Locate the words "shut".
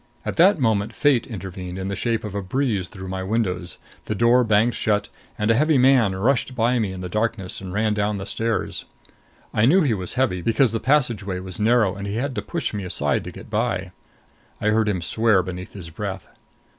4.73-5.09